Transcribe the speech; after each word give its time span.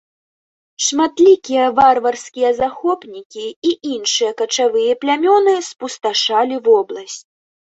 Шматлікія 0.85 1.65
варварскія 1.79 2.49
захопнікі 2.61 3.45
і 3.73 3.75
іншыя 3.93 4.31
качавыя 4.41 4.93
плямёны 5.05 5.53
спусташалі 5.71 6.55
вобласць. 6.71 7.23